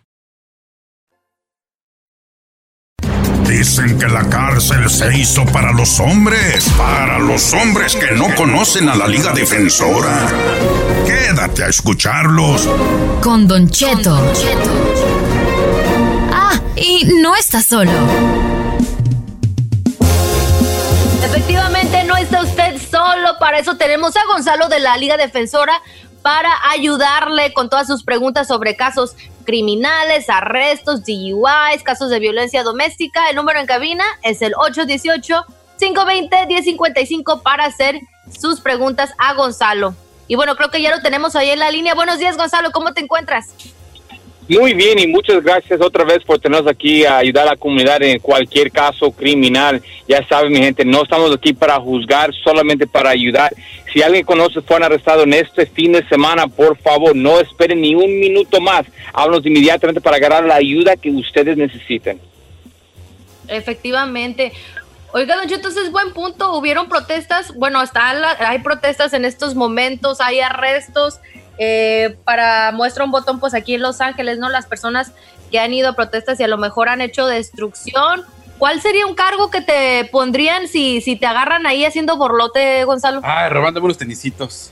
[3.51, 8.87] Dicen que la cárcel se hizo para los hombres, para los hombres que no conocen
[8.87, 10.25] a la Liga Defensora.
[11.05, 12.69] Quédate a escucharlos.
[13.21, 14.17] Con Don Cheto.
[16.31, 17.91] Ah, y no está solo.
[21.21, 23.37] Efectivamente, no está usted solo.
[23.37, 25.73] Para eso tenemos a Gonzalo de la Liga Defensora
[26.21, 33.29] para ayudarle con todas sus preguntas sobre casos criminales, arrestos, DUIs, casos de violencia doméstica.
[33.29, 37.99] El número en cabina es el 818-520-1055 para hacer
[38.39, 39.95] sus preguntas a Gonzalo.
[40.27, 41.95] Y bueno, creo que ya lo tenemos ahí en la línea.
[41.95, 42.71] Buenos días, Gonzalo.
[42.71, 43.49] ¿Cómo te encuentras?
[44.49, 48.01] Muy bien y muchas gracias otra vez por tenernos aquí a ayudar a la comunidad
[48.03, 49.81] en cualquier caso criminal.
[50.09, 53.53] Ya saben, mi gente, no estamos aquí para juzgar, solamente para ayudar.
[53.93, 57.95] Si alguien conoce fueron arrestados en este fin de semana, por favor, no esperen ni
[57.95, 58.85] un minuto más.
[59.13, 62.19] Háblanos inmediatamente para agarrar la ayuda que ustedes necesiten.
[63.47, 64.51] Efectivamente.
[65.13, 66.57] Oiga, don es buen punto.
[66.57, 71.19] Hubieron protestas, bueno, está la- hay protestas en estos momentos, hay arrestos.
[71.57, 74.49] Eh, para muestra un botón, pues aquí en Los Ángeles, ¿no?
[74.49, 75.11] Las personas
[75.51, 78.23] que han ido a protestas y a lo mejor han hecho destrucción.
[78.57, 83.19] ¿Cuál sería un cargo que te pondrían si, si te agarran ahí haciendo borlote, Gonzalo?
[83.23, 84.71] Ay, robándome unos tenisitos.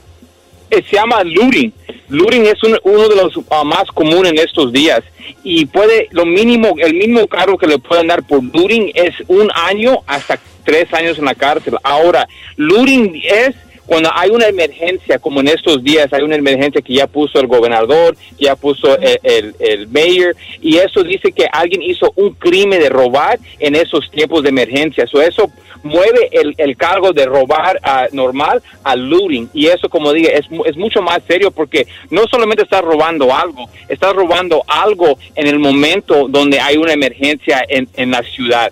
[0.70, 1.72] eh, se llama looting.
[2.08, 5.00] Looting es un- uno de los ah, más comunes en estos días
[5.42, 9.50] y puede lo mínimo el mínimo cargo que le pueden dar por looting es un
[9.52, 11.74] año hasta tres años en la cárcel.
[11.82, 13.56] Ahora, looting es
[13.90, 17.48] cuando hay una emergencia, como en estos días hay una emergencia que ya puso el
[17.48, 22.78] gobernador, ya puso el, el, el mayor, y eso dice que alguien hizo un crimen
[22.78, 25.08] de robar en esos tiempos de emergencia.
[25.08, 25.50] So, eso
[25.82, 29.50] mueve el, el cargo de robar ah, normal al looting.
[29.52, 33.68] Y eso, como dije, es, es mucho más serio porque no solamente estás robando algo,
[33.88, 38.70] estás robando algo en el momento donde hay una emergencia en, en la ciudad.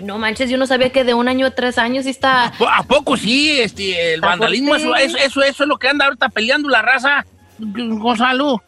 [0.00, 2.46] No manches, yo no sabía que de un año a tres años sí está.
[2.46, 3.60] ¿A poco sí?
[3.60, 7.26] Este, el vandalismo, eso, eso, eso es lo que anda ahorita peleando la raza,
[7.58, 8.62] Gonzalo.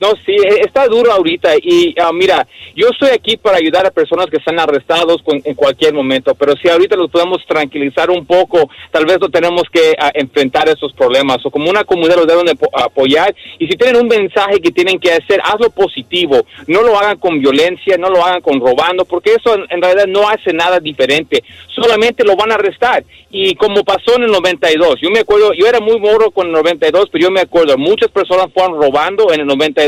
[0.00, 3.90] No, sí, e- está duro ahorita y ah, mira, yo estoy aquí para ayudar a
[3.90, 8.68] personas que están arrestados en cualquier momento, pero si ahorita los podemos tranquilizar un poco,
[8.90, 12.44] tal vez no tenemos que ah, enfrentar esos problemas o como una comunidad los deben
[12.46, 16.82] de po- apoyar y si tienen un mensaje que tienen que hacer, hazlo positivo, no
[16.82, 20.28] lo hagan con violencia, no lo hagan con robando, porque eso en, en realidad no
[20.28, 25.10] hace nada diferente, solamente lo van a arrestar y como pasó en el 92, yo
[25.10, 28.46] me acuerdo, yo era muy moro con el 92, pero yo me acuerdo, muchas personas
[28.52, 29.83] fueron robando en el 92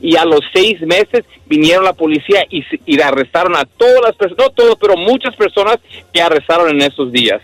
[0.00, 4.46] y a los seis meses vinieron la policía y, y arrestaron a todas las personas,
[4.46, 5.78] no todos, pero muchas personas
[6.12, 7.40] que arrestaron en esos días.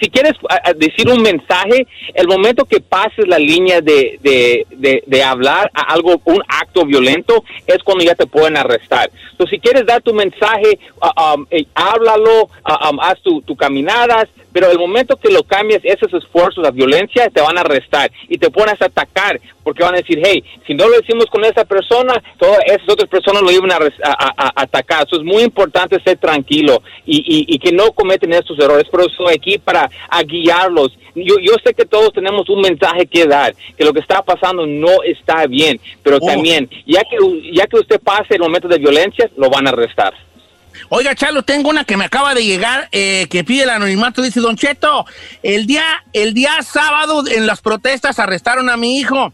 [0.00, 5.02] si, quieres a- a decir un mensaje, el momento que pases la línea de, de,
[5.06, 9.10] de, hablar a algo, un acto violento, es cuando ya te pueden arrestar.
[9.38, 13.54] So, si quieres dar tu mensaje, uh, um, eh, háblalo, uh, um, haz tu, tu
[13.56, 18.10] caminadas, pero el momento que lo cambias, esos esfuerzos, la violencia, te van a arrestar
[18.28, 21.44] y te pones a atacar porque van a decir, hey, si no lo decimos con
[21.44, 25.06] esa persona, todas esas otras personas lo iban a, a- a- atacar.
[25.06, 28.86] Eso es muy importante ser tranquilo y, y- y que no cometen estos errores.
[28.90, 29.88] Pero estoy aquí para
[30.26, 30.92] guiarlos.
[31.14, 34.66] Yo, yo sé que todos tenemos un mensaje que dar, que lo que está pasando
[34.66, 37.16] no está bien, pero también, ya que,
[37.54, 40.12] ya que usted pase el momento de violencia, lo van a arrestar.
[40.90, 44.20] Oiga, Charlo, tengo una que me acaba de llegar eh, que pide el anonimato.
[44.20, 45.06] Dice, Don Cheto,
[45.42, 49.32] el día, el día sábado en las protestas arrestaron a mi hijo.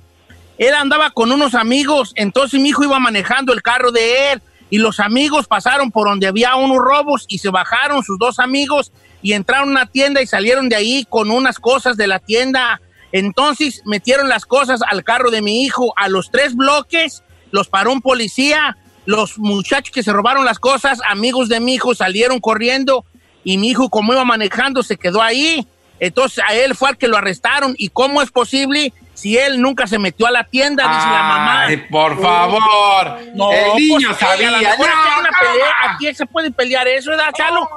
[0.58, 4.78] Él andaba con unos amigos, entonces mi hijo iba manejando el carro de él y
[4.78, 9.34] los amigos pasaron por donde había unos robos y se bajaron sus dos amigos y
[9.34, 12.80] entraron a una tienda y salieron de ahí con unas cosas de la tienda.
[13.12, 15.92] Entonces metieron las cosas al carro de mi hijo.
[15.96, 18.78] A los tres bloques los paró un policía.
[19.04, 23.04] Los muchachos que se robaron las cosas, amigos de mi hijo, salieron corriendo
[23.44, 25.66] y mi hijo, como iba manejando, se quedó ahí.
[26.00, 27.74] Entonces a él fue al que lo arrestaron.
[27.76, 30.82] ¿Y cómo es posible si él nunca se metió a la tienda?
[30.82, 31.62] Dice la mamá.
[31.66, 33.18] Ay, por favor.
[33.34, 34.48] No, el niño pues, sabía.
[34.48, 37.68] A lo mejor No, aquí se puede pelear eso, ¿verdad, Chalo?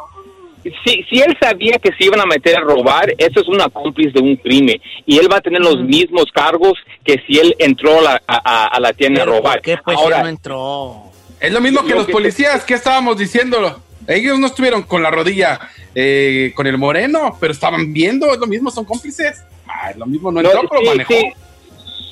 [0.84, 4.10] Si, si él sabía que se iban a meter a robar, eso es una cómplice
[4.14, 4.82] de un crimen.
[5.06, 8.80] Y él va a tener los mismos cargos que si él entró a la, a,
[8.80, 9.62] la tienda a robar.
[9.62, 11.04] ¿Qué pues Ahora, él no entró?
[11.40, 13.80] Es lo mismo que Lo los que- policías, ¿qué estábamos diciéndolo?
[14.08, 15.60] Ellos no estuvieron con la rodilla
[15.94, 19.44] eh, con el moreno, pero estaban viendo, es lo mismo, son cómplices.
[19.86, 21.14] Ah, lo mismo, no No, entró, pero sí, manejó.
[21.14, 21.34] sí.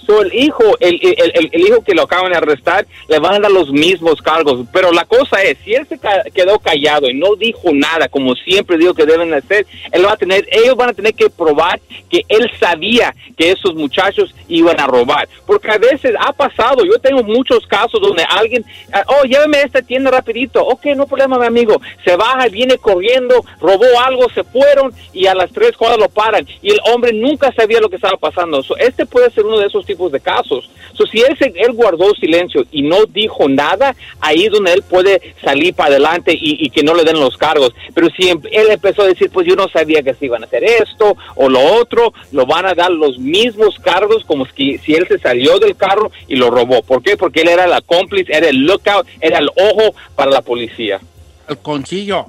[0.06, 3.40] So, el hijo, el, el- el- hijo que lo acaban de arrestar, le van a
[3.40, 4.66] dar los mismos cargos.
[4.74, 6.00] Pero la cosa es, si él se
[6.34, 10.18] quedó callado y no dijo nada, como siempre digo que deben hacer, él va a
[10.18, 11.80] tener, ellos van a tener que probar
[12.10, 15.28] que él sabía que esos muchachos iban a robar.
[15.46, 19.62] Porque a veces ha pasado, yo tengo muchos casos donde alguien, ah, oh, llévame a
[19.64, 20.64] esta tienda rapidito.
[20.66, 21.80] Ok, no problema, mi amigo.
[22.06, 26.46] Se baja, viene corriendo, robó algo, se fueron y a las tres cuadras lo paran.
[26.62, 28.62] Y el hombre nunca sabía lo que estaba pasando.
[28.64, 30.70] So, este puede ser uno de esos tipos de casos.
[30.94, 35.34] So, si él, él guardó silencio y no dijo nada, ahí es donde él puede
[35.44, 37.74] salir para adelante y, y que no le den los cargos.
[37.94, 40.46] Pero si em- él empezó a decir, pues yo no sabía que se iban a
[40.46, 44.94] hacer esto o lo otro, lo van a dar los mismos cargos como si, si
[44.94, 46.84] él se salió del carro y lo robó.
[46.84, 47.18] ¿Por qué?
[47.18, 51.00] Porque él era la cómplice, era el lookout, era el ojo para la policía.
[51.48, 52.28] El concillo.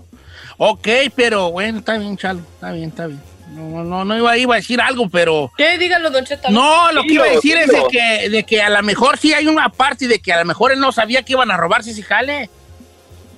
[0.57, 2.41] Ok, pero bueno, está bien, Chalo.
[2.55, 3.34] Está bien, está bien.
[3.51, 5.53] No, no, no iba, iba a decir algo, pero.
[5.57, 5.77] ¿Qué?
[5.79, 6.51] Dígalo, Don Cheto.
[6.51, 9.33] No, lo que iba a decir es de que, de que a lo mejor sí
[9.35, 11.91] hay una parte de que a lo mejor él no sabía que iban a robarse
[11.91, 12.49] ese jale.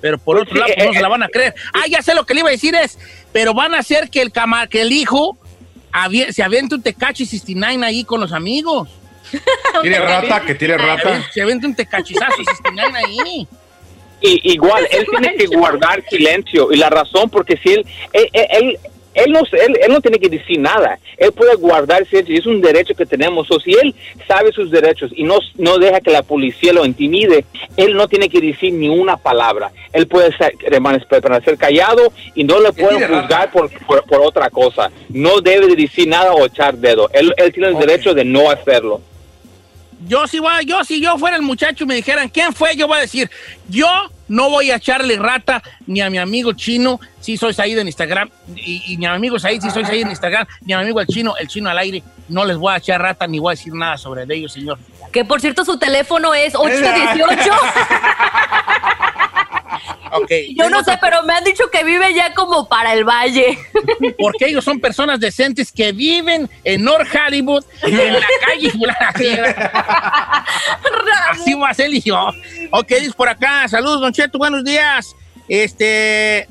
[0.01, 1.55] Pero por Pues otro sí, lado, pues, no eh, se la van a creer.
[1.73, 2.99] Ah, ya sé lo que le iba a decir es,
[3.33, 5.37] pero van a hacer que el cama, que el hijo
[5.93, 8.89] avie- se aviente un Tecachi 69 ahí con los amigos.
[9.83, 11.27] Tiene rata, que tiene rata.
[11.33, 13.49] Se aviente un Tecachizazo 69 ahí.
[14.21, 16.73] Y, igual, él tiene que guardar silencio.
[16.73, 18.79] Y la razón, porque si él, él, él, él-
[19.17, 20.99] él no, él, él no tiene que decir nada.
[21.17, 23.51] Él puede guardar silencio y es un derecho que tenemos.
[23.51, 23.95] O si él
[24.29, 27.45] sabe sus derechos y no, no deja que la policía lo intimide,
[27.77, 29.73] él no tiene que decir ni una palabra.
[29.93, 34.51] Él puede ser, permanecer permanecer callado y no le pueden juzgar por, por, por otra
[34.51, 34.91] cosa.
[35.09, 37.09] No debe de decir nada o echar dedo.
[37.13, 39.01] Él, él tiene el derecho de no hacerlo.
[40.07, 42.87] Yo si, voy- yo si yo fuera el muchacho y me dijeran quién fue, yo
[42.87, 43.31] voy a decir,
[43.69, 43.89] yo
[44.29, 48.31] no voy a echarle rata ni a mi amigo chino, si soy Said en Instagram,
[48.55, 50.85] y, y ni a mi amigo Said, si soy Said en Instagram, ni a mi
[50.85, 53.53] amigo el chino, el chino al aire, no les voy a echar rata ni voy
[53.53, 54.79] a decir nada sobre ellos, señor.
[55.13, 57.51] Que por cierto, su teléfono es 818.
[60.13, 60.31] Ok.
[60.57, 63.59] Yo no sé, pero me han dicho que vive ya como para el valle.
[64.19, 68.73] Porque ellos son personas decentes que viven en North Hollywood, en la calle.
[71.31, 72.31] Así va a ser yo.
[72.71, 73.69] Ok, dice por acá.
[73.69, 75.15] Saludos, Don Cheto, buenos días.
[75.49, 76.49] Este.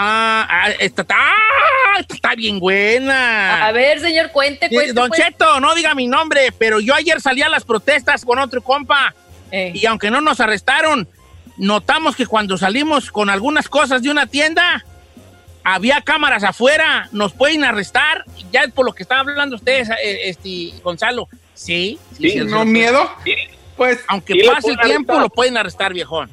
[0.00, 3.66] Ah, ah, esta, está- ah, esta está bien buena.
[3.66, 4.92] A ver, señor, cuente, cuente.
[4.92, 5.26] Don cuente.
[5.26, 9.14] Cheto, no diga mi nombre, pero yo ayer salí a las protestas con otro compa.
[9.50, 9.72] Eh.
[9.74, 11.08] Y aunque no nos arrestaron,
[11.58, 14.84] notamos que cuando salimos con algunas cosas de una tienda,
[15.64, 18.24] había cámaras afuera, nos pueden arrestar.
[18.50, 21.28] Ya es por lo que estaba hablando ustedes, eh, este, Gonzalo.
[21.54, 22.68] Sí, sí, ¿no sí.
[22.68, 23.10] miedo?
[23.76, 25.22] Pues, aunque sí pase el tiempo, arrestar.
[25.22, 26.30] lo pueden arrestar, viejón.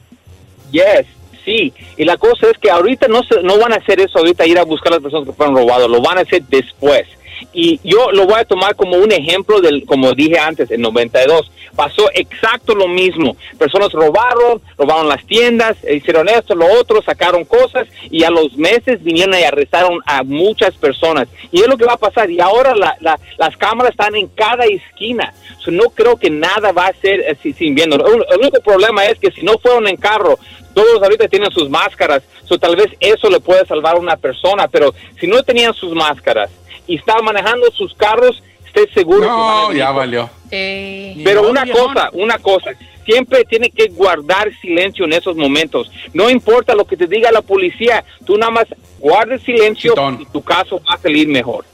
[0.72, 1.06] Yes,
[1.44, 1.74] sí.
[1.98, 4.58] Y la cosa es que ahorita no, se, no van a hacer eso, ahorita ir
[4.58, 7.08] a buscar a las personas que fueron robadas, lo van a hacer después.
[7.54, 11.52] Y yo lo voy a tomar como un ejemplo del, como dije antes, en 92.
[11.76, 13.36] Pasó exacto lo mismo.
[13.58, 19.04] Personas robaron, robaron las tiendas, hicieron esto, lo otro, sacaron cosas y a los meses
[19.04, 21.28] vinieron y arrestaron a muchas personas.
[21.52, 22.30] Y es lo que va a pasar.
[22.32, 25.34] Y ahora la- la- las cámaras están en cada esquina.
[25.60, 27.96] So, no creo que nada va a ser eh, si- sin viendo.
[27.96, 30.38] El, el único problema es que si no fueron en carro,
[30.74, 32.24] todos ahorita tienen sus máscaras.
[32.46, 34.68] So, tal vez eso le puede salvar a una persona.
[34.68, 36.50] Pero si no tenían sus máscaras
[36.88, 40.30] y estaban manejando sus carros, esté seguro que No, venir ya valió.
[40.52, 42.72] Eh, pero una cosa, una cosa,
[43.06, 45.92] siempre tiene que guardar silencio en esos momentos.
[46.14, 48.66] No importa lo que te diga la policía, tú nada más
[49.00, 50.20] guardes silencio Chitón.
[50.22, 51.66] y tu caso va a salir mejor.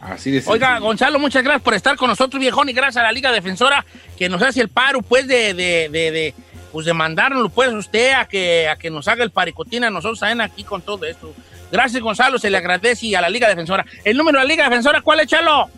[0.00, 0.78] Así de Oiga.
[0.78, 3.84] Gonzalo, muchas gracias por estar con nosotros, viejón, y gracias a la Liga Defensora
[4.16, 6.34] que nos hace el paro, pues, de, de, de, de,
[6.72, 10.20] pues, de mandárnoslo, pues, usted a que, a que nos haga el paricotín a nosotros
[10.20, 11.34] también aquí con todo esto.
[11.70, 13.84] Gracias, Gonzalo, se le agradece y a la Liga Defensora.
[14.04, 15.68] El número de la Liga Defensora, ¿cuál es, Chalo?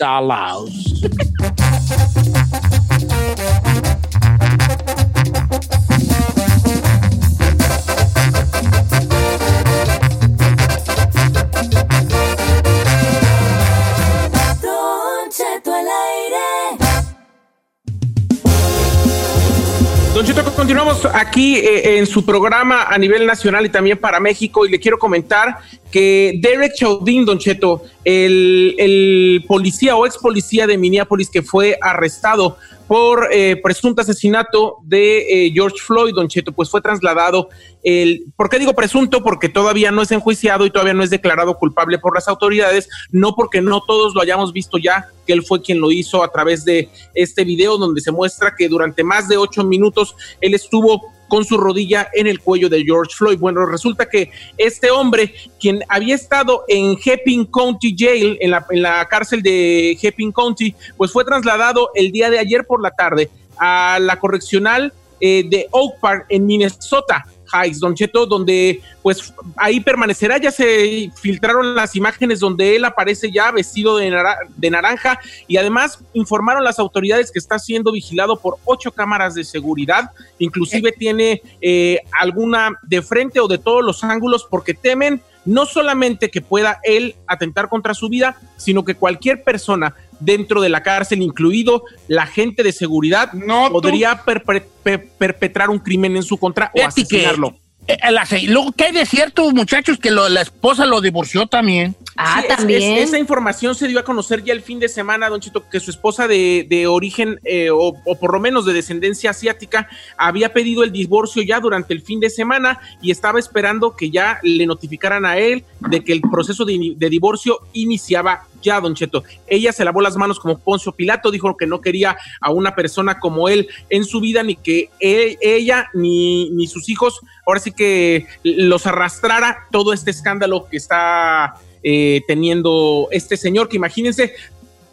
[20.24, 24.70] Don continuamos aquí eh, en su programa a nivel nacional y también para México y
[24.70, 25.58] le quiero comentar
[25.90, 32.56] que Derek Chauvin, Don Cheto, el, policía o ex policía de Minneapolis que fue arrestado
[32.88, 37.48] por eh, presunto asesinato de eh, George Floyd, Don Cheto, pues fue trasladado.
[37.82, 39.22] El, ¿Por qué digo presunto?
[39.22, 43.34] Porque todavía no es enjuiciado y todavía no es declarado culpable por las autoridades, no
[43.34, 46.64] porque no todos lo hayamos visto ya, que él fue quien lo hizo a través
[46.64, 51.46] de este video donde se muestra que durante más de ocho minutos él estuvo con
[51.46, 53.38] su rodilla en el cuello de George Floyd.
[53.38, 58.50] Bueno, resulta que este hombre, quien había estado en Heping County Jail, en
[58.82, 63.30] la, cárcel de Heping County, pues fue trasladado el día de ayer por la tarde
[63.56, 67.24] a la correccional eh, de Oak Park en Minnesota.
[67.52, 73.30] Heights, Don Cheto, donde pues ahí permanecerá, ya se filtraron las imágenes donde él aparece
[73.30, 78.36] ya vestido de, nara- de naranja y además informaron las autoridades que está siendo vigilado
[78.36, 84.04] por ocho cámaras de seguridad, inclusive tiene eh, alguna de frente o de todos los
[84.04, 89.42] ángulos porque temen no solamente que pueda él atentar contra su vida, sino que cualquier
[89.42, 89.94] persona
[90.24, 93.30] dentro de la cárcel, incluido la gente de seguridad,
[93.70, 97.56] podría perpre- pe- perpetrar un crimen en su contra o que, asesinarlo.
[97.86, 101.46] eh, la se- luego, ¿qué hay de cierto, muchachos, que lo- la esposa lo divorció
[101.46, 101.96] también?
[102.16, 105.28] Ah, Sí, es- es- esa información se dio a conocer ya el fin de semana,
[105.30, 108.74] Don Chito, que su esposa de, de origen eh, o, o por lo menos de
[108.74, 113.96] descendencia asiática había pedido el divorcio ya durante el fin de semana y estaba esperando
[113.96, 118.94] que ya le notificaran a él de que el proceso de divorcio iniciaba ya, Don
[118.94, 119.24] Cheto.
[119.46, 123.18] Ella se lavó las manos como Poncio Pilato, dijo que no quería a una persona
[123.18, 128.26] como él en su vida, ni que ella ni, ni sus hijos, ahora sí que
[128.42, 134.34] los arrastrara todo este escándalo que está eh, teniendo este señor, que imagínense,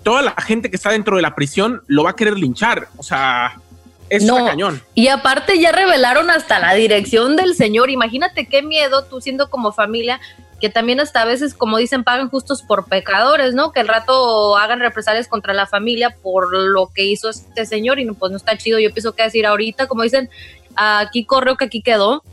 [0.03, 3.03] toda la gente que está dentro de la prisión lo va a querer linchar, o
[3.03, 3.61] sea,
[4.10, 4.45] es No.
[4.45, 4.82] cañón.
[4.95, 7.89] Y aparte ya revelaron hasta la dirección del señor.
[7.89, 10.20] Imagínate qué miedo tú siendo como familia,
[10.60, 13.72] que también hasta a veces, como dicen, pagan justos por pecadores, ¿no?
[13.72, 18.05] Que el rato hagan represalias contra la familia por lo que hizo este señor y
[18.05, 18.80] no, pues no está chido.
[18.80, 20.30] Yo pienso que decir ahorita, como dicen,
[20.76, 22.24] aquí correo que aquí quedó.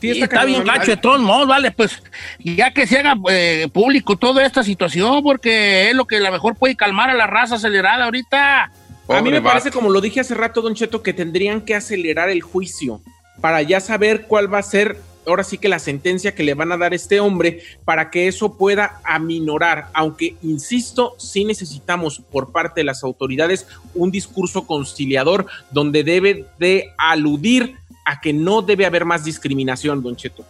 [0.00, 2.02] Sí, está, bien gacho de todos modos, vale, pues
[2.40, 6.32] ya que se haga eh, público toda esta situación, porque es lo que a lo
[6.32, 8.72] mejor puede calmar a la raza acelerada ahorita.
[9.08, 12.30] A mí me parece, como lo dije hace rato, Don Cheto, que tendrían que acelerar
[12.30, 13.00] el juicio
[13.40, 16.72] para ya saber cuál va a ser, ahora sí que la sentencia que le van
[16.72, 19.88] a dar a este hombre, para que eso pueda aminorar.
[19.94, 26.92] Aunque, insisto, sí necesitamos por parte de las autoridades un discurso conciliador donde debe de
[26.98, 30.44] aludir a que no debe haber más discriminación, Don Cheto.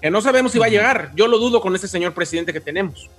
[0.00, 1.12] Que no sabemos si va a llegar.
[1.14, 3.10] Yo lo dudo con ese señor presidente que tenemos.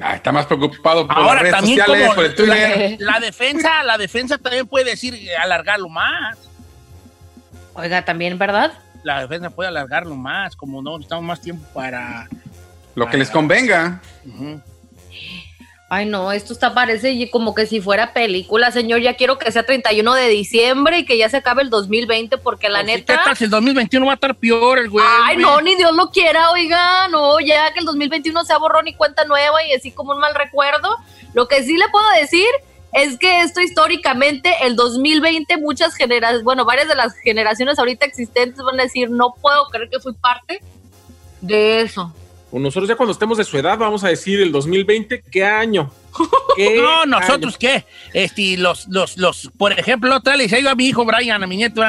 [0.00, 2.96] Ah, está más preocupado por Ahora las redes también sociales, como por el Twitter.
[3.00, 6.38] la, la defensa, la defensa también puede decir alargarlo más.
[7.74, 8.72] Oiga, también, ¿verdad?
[9.02, 12.28] La defensa puede alargarlo más, como no necesitamos más tiempo para.
[12.94, 14.00] Lo que les convenga.
[15.94, 19.02] Ay, no, esto está parece como que si fuera película, señor.
[19.02, 22.70] Ya quiero que sea 31 de diciembre y que ya se acabe el 2020, porque
[22.70, 23.20] la ¿Qué neta.
[23.22, 25.04] tal si el 2021 va a estar peor el güey?
[25.06, 28.94] Ay, no, ni Dios lo quiera, oiga, no, ya que el 2021 sea borrón y
[28.94, 30.96] cuenta nueva y así como un mal recuerdo.
[31.34, 32.48] Lo que sí le puedo decir
[32.94, 38.64] es que esto históricamente, el 2020, muchas generaciones, bueno, varias de las generaciones ahorita existentes
[38.64, 40.62] van a decir, no puedo creer que fui parte
[41.42, 42.14] de eso.
[42.54, 45.90] O nosotros ya cuando estemos de su edad vamos a decir el 2020, ¿qué año?
[46.56, 47.58] ¿Qué No, nosotros año?
[47.58, 51.06] qué, este, los, los, los, por ejemplo, otra vez le decía yo a mi hijo
[51.06, 51.82] Brian, a mi nieto,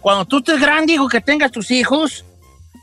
[0.00, 2.24] cuando tú estés grande, hijo, que tengas tus hijos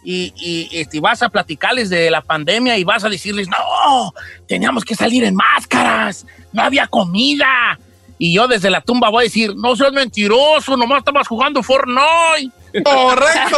[0.04, 4.14] y, y este, vas a platicarles de la pandemia y vas a decirles, no,
[4.48, 7.80] teníamos que salir en máscaras, no había comida.
[8.20, 12.52] Y yo desde la tumba voy a decir, no seas mentiroso, nomás estabas jugando Fortnite.
[12.84, 13.58] Correcto.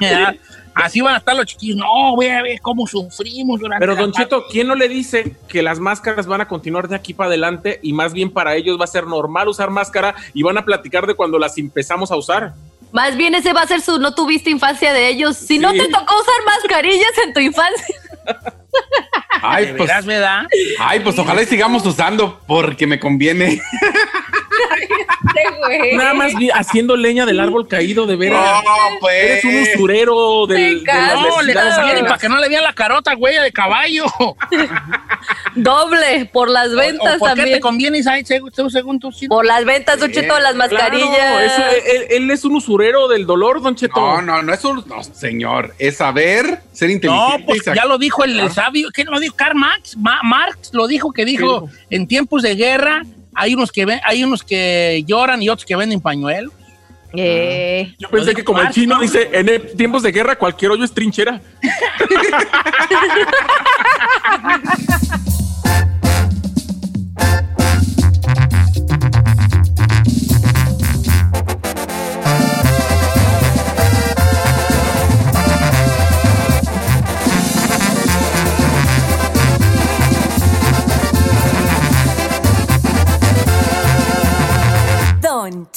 [0.74, 1.76] Así van a estar los chiquillos.
[1.76, 5.36] No, voy a ver cómo sufrimos durante Pero la Don Cheto, ¿quién no le dice
[5.48, 8.80] que las máscaras van a continuar de aquí para adelante y más bien para ellos
[8.80, 12.16] va a ser normal usar máscara y van a platicar de cuando las empezamos a
[12.16, 12.54] usar?
[12.92, 15.36] Más bien ese va a ser su no tuviste infancia de ellos.
[15.36, 17.96] Si no te tocó usar mascarillas en tu infancia.
[19.42, 20.44] Ay, ¿De pues, verdad?
[20.78, 23.60] ay, pues ojalá y sigamos usando porque me conviene.
[25.94, 28.62] Nada más vi- haciendo leña del árbol caído, de veras.
[28.64, 29.14] No, pues.
[29.22, 31.52] Eres un usurero del, de las No, le
[31.92, 34.04] bien para que no le vean la carota, güey, de caballo.
[35.54, 37.56] Doble, por las ventas ¿O ¿Por qué también.
[37.58, 39.12] te conviene, Isai, según, tú?
[39.12, 39.28] sí?
[39.28, 41.08] Por las ventas, Don Cheto, las mascarillas.
[41.08, 44.00] Claro, eso- él, él es un usurero del dolor, Don Cheto.
[44.00, 44.82] No, no, no es un.
[44.86, 45.74] No, señor.
[45.78, 47.44] Es saber ser No, inteligente.
[47.46, 48.50] pues y sac- ya lo dijo el, el Ah.
[48.50, 48.88] sabio.
[48.92, 49.34] ¿Quién lo dijo?
[49.36, 49.96] Karl Marx.
[49.96, 53.02] Ma- Marx lo dijo, que dijo, en tiempos de guerra
[53.34, 56.52] Hay unos que ven, hay unos que lloran y otros que venden pañuelos.
[57.14, 60.84] Eh, Yo pensé que como el chino dice, en e- tiempos de guerra cualquier hoyo
[60.84, 61.40] es trinchera.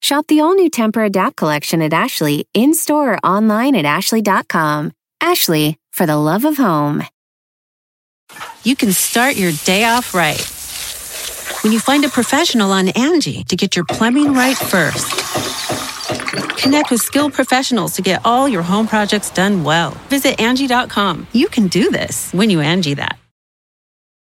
[0.00, 4.92] Shop the all new Temper Adapt collection at Ashley in store or online at ashley.com.
[5.20, 7.02] Ashley, for the love of home.
[8.62, 10.40] You can start your day off right.
[11.64, 15.10] When you find a professional on Angie to get your plumbing right first.
[16.58, 19.90] Connect with skilled professionals to get all your home projects done well.
[20.08, 21.26] Visit Angie.com.
[21.32, 23.18] You can do this when you Angie that.